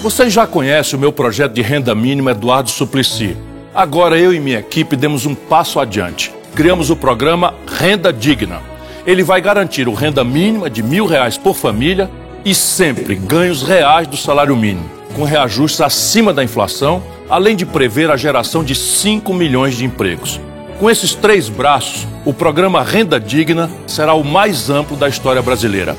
[0.00, 3.36] Vocês já conhecem o meu projeto de renda mínima Eduardo Suplicy.
[3.74, 6.32] Agora eu e minha equipe demos um passo adiante.
[6.54, 8.62] Criamos o programa Renda Digna.
[9.04, 12.08] Ele vai garantir o renda mínima de mil reais por família
[12.44, 18.08] e sempre ganhos reais do salário mínimo, com reajustes acima da inflação, além de prever
[18.08, 20.40] a geração de 5 milhões de empregos.
[20.78, 25.96] Com esses três braços, o programa Renda Digna será o mais amplo da história brasileira.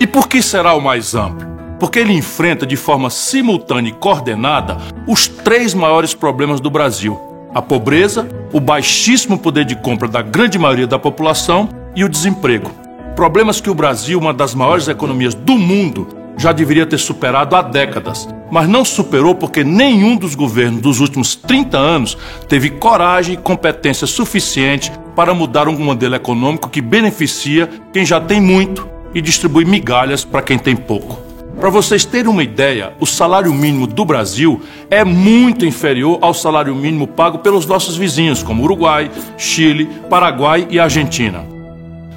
[0.00, 1.49] E por que será o mais amplo?
[1.80, 4.76] Porque ele enfrenta de forma simultânea e coordenada
[5.06, 7.18] os três maiores problemas do Brasil:
[7.54, 12.70] a pobreza, o baixíssimo poder de compra da grande maioria da população e o desemprego.
[13.16, 16.06] Problemas que o Brasil, uma das maiores economias do mundo,
[16.36, 21.34] já deveria ter superado há décadas, mas não superou porque nenhum dos governos dos últimos
[21.34, 22.16] 30 anos
[22.48, 28.40] teve coragem e competência suficiente para mudar um modelo econômico que beneficia quem já tem
[28.40, 31.29] muito e distribui migalhas para quem tem pouco.
[31.60, 36.74] Para vocês terem uma ideia, o salário mínimo do Brasil é muito inferior ao salário
[36.74, 41.44] mínimo pago pelos nossos vizinhos, como Uruguai, Chile, Paraguai e Argentina.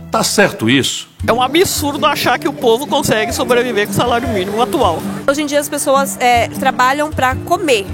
[0.09, 1.09] Tá certo isso?
[1.27, 4.99] É um absurdo achar que o povo consegue sobreviver com o salário mínimo atual.
[5.27, 7.85] Hoje em dia as pessoas é, trabalham para comer,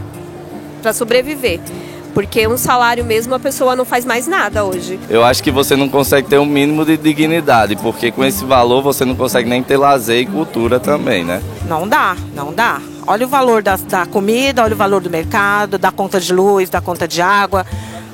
[0.83, 1.59] para sobreviver.
[2.19, 4.99] Porque um salário mesmo a pessoa não faz mais nada hoje.
[5.09, 8.81] Eu acho que você não consegue ter um mínimo de dignidade, porque com esse valor
[8.81, 11.41] você não consegue nem ter lazer e cultura também, né?
[11.65, 12.81] Não dá, não dá.
[13.07, 16.69] Olha o valor da, da comida, olha o valor do mercado, da conta de luz,
[16.69, 17.65] da conta de água.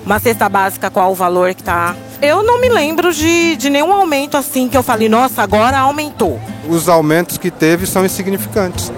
[0.05, 3.91] Uma cesta básica, qual o valor que está eu não me lembro de, de nenhum
[3.91, 6.39] aumento assim que eu falei, nossa, agora aumentou.
[6.69, 8.91] Os aumentos que teve são insignificantes.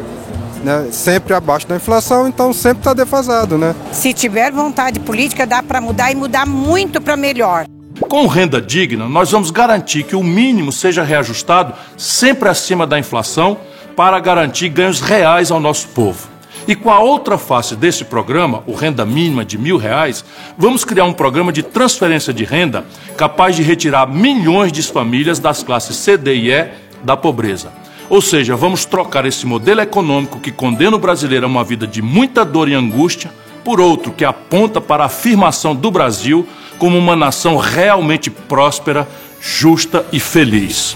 [0.64, 0.88] Né?
[0.92, 3.76] Sempre abaixo da inflação, então sempre está defasado, né?
[3.92, 7.66] Se tiver vontade política, dá para mudar e mudar muito para melhor.
[8.02, 13.58] Com renda digna, nós vamos garantir que o mínimo seja reajustado sempre acima da inflação
[13.96, 16.28] para garantir ganhos reais ao nosso povo.
[16.68, 20.24] E com a outra face desse programa, o Renda Mínima de mil reais,
[20.58, 22.86] vamos criar um programa de transferência de renda
[23.16, 26.68] capaz de retirar milhões de famílias das classes C, D e E
[27.04, 27.72] da pobreza.
[28.10, 32.02] Ou seja, vamos trocar esse modelo econômico que condena o brasileiro a uma vida de
[32.02, 33.32] muita dor e angústia
[33.64, 36.48] por outro que aponta para a afirmação do Brasil
[36.78, 39.08] como uma nação realmente próspera,
[39.42, 40.96] justa e feliz.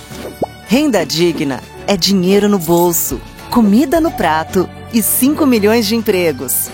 [0.67, 6.69] Renda digna é dinheiro no bolso, comida no prato e 5 milhões de empregos.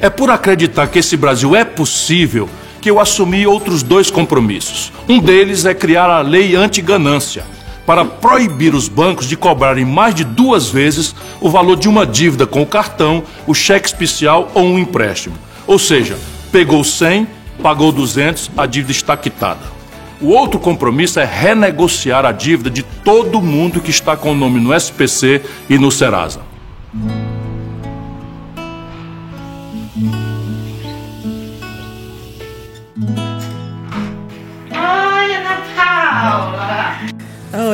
[0.00, 2.48] É por acreditar que esse Brasil é possível
[2.80, 4.92] que eu assumi outros dois compromissos.
[5.08, 7.44] Um deles é criar a lei anti-ganância,
[7.86, 12.46] para proibir os bancos de cobrarem mais de duas vezes o valor de uma dívida
[12.46, 15.36] com o cartão, o cheque especial ou um empréstimo.
[15.66, 16.18] Ou seja,
[16.50, 17.28] pegou 100,
[17.62, 19.76] pagou 200, a dívida está quitada.
[20.20, 24.58] O outro compromisso é renegociar a dívida de todo mundo que está com o nome
[24.58, 26.45] no SPC e no Serasa.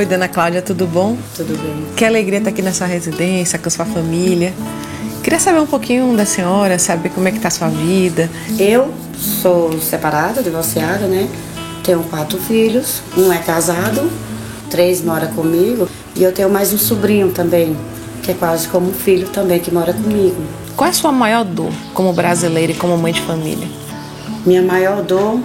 [0.02, 1.16] Oi, Dona Cláudia, tudo bom?
[1.36, 1.86] Tudo bem.
[1.94, 4.52] Que alegria estar aqui na sua residência, com sua família.
[5.22, 8.28] Queria saber um pouquinho da senhora, saber como é que tá a sua vida.
[8.58, 11.28] Eu sou separada, divorciada, né?
[11.84, 14.10] Tenho quatro filhos, um é casado,
[14.68, 17.76] três mora comigo e eu tenho mais um sobrinho também,
[18.24, 20.42] que é quase como um filho também que mora comigo.
[20.76, 23.68] Qual é a sua maior dor como brasileira e como mãe de família?
[24.44, 25.38] Minha maior dor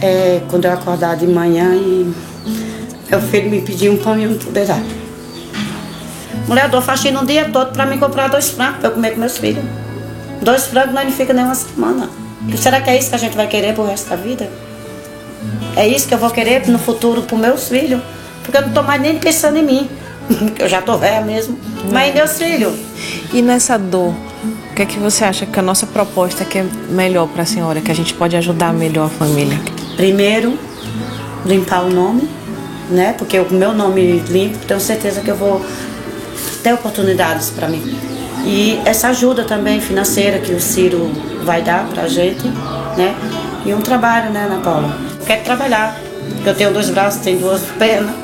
[0.00, 2.14] é quando eu acordar de manhã e
[3.10, 4.82] meu filho me pedir um pão e um poder dar.
[6.46, 9.12] Mulher, eu dou faxina o dia todo para me comprar dois frangos para eu comer
[9.12, 9.64] com meus filhos.
[10.42, 12.08] Dois frangos não fica nem uma semana.
[12.48, 14.48] E será que é isso que a gente vai querer pro resto da vida?
[15.76, 18.00] É isso que eu vou querer no futuro para meus filhos?
[18.42, 19.90] Porque eu não estou mais nem pensando em mim.
[20.58, 21.58] eu já tô velha mesmo.
[21.92, 22.74] Mas meus filhos.
[23.32, 24.14] E nessa dor,
[24.70, 27.46] o que é que você acha que a nossa proposta que é melhor para a
[27.46, 29.58] senhora, que a gente pode ajudar melhor a família?
[29.96, 30.58] Primeiro,
[31.44, 32.28] limpar o nome,
[32.90, 33.14] né?
[33.16, 35.64] Porque o meu nome limpo, tenho certeza que eu vou
[36.62, 37.82] ter oportunidades para mim.
[38.44, 41.10] E essa ajuda também financeira que o Ciro
[41.44, 42.46] vai dar pra gente,
[42.96, 43.14] né?
[43.64, 44.96] E um trabalho, né, Ana Paula?
[45.26, 46.00] Quero trabalhar.
[46.44, 48.14] Eu tenho dois braços, tenho duas pernas.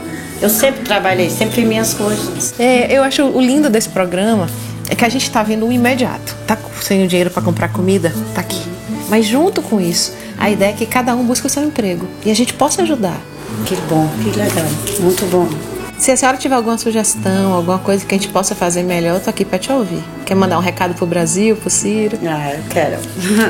[0.41, 2.55] Eu sempre trabalhei, sempre fiz minhas coisas.
[2.59, 4.49] É, eu acho o lindo desse programa
[4.89, 6.35] é que a gente tá vendo o imediato.
[6.47, 8.13] Tá sem o dinheiro para comprar comida?
[8.35, 8.61] Tá aqui.
[9.09, 12.31] Mas junto com isso, a ideia é que cada um busque o seu emprego e
[12.31, 13.21] a gente possa ajudar.
[13.67, 14.67] Que bom, que legal.
[15.01, 15.49] Muito bom.
[15.99, 19.21] Se a senhora tiver alguma sugestão, alguma coisa que a gente possa fazer melhor, eu
[19.21, 20.03] tô aqui para te ouvir.
[20.27, 22.19] Quer mandar um recado pro Brasil, pro Ciro?
[22.27, 22.99] Ah, eu quero.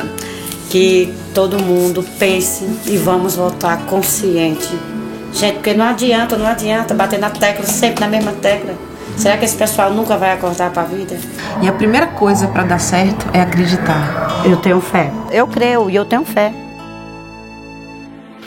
[0.71, 4.71] que todo mundo pense e vamos votar consciente.
[5.33, 8.75] Gente, porque não adianta, não adianta bater na tecla, sempre na mesma tecla.
[9.17, 11.17] Será que esse pessoal nunca vai acordar para a vida?
[11.63, 14.43] E a primeira coisa para dar certo é acreditar.
[14.45, 15.11] Eu tenho fé.
[15.31, 16.53] Eu creio e eu tenho fé.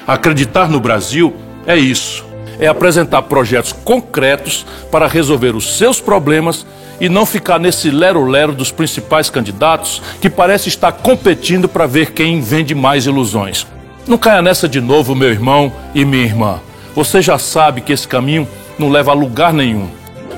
[0.05, 1.33] Acreditar no Brasil
[1.67, 2.25] é isso.
[2.59, 6.65] É apresentar projetos concretos para resolver os seus problemas
[6.99, 12.41] e não ficar nesse lero-lero dos principais candidatos que parece estar competindo para ver quem
[12.41, 13.67] vende mais ilusões.
[14.07, 16.59] Não caia nessa de novo, meu irmão e minha irmã.
[16.95, 18.47] Você já sabe que esse caminho
[18.79, 19.89] não leva a lugar nenhum.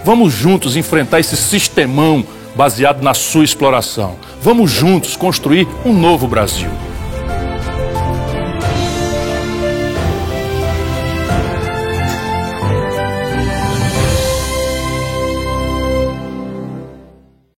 [0.03, 4.17] Vamos juntos enfrentar esse sistemão baseado na sua exploração.
[4.41, 6.69] Vamos juntos construir um novo Brasil.